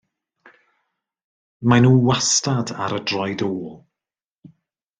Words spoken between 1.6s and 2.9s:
Mae nhw wastad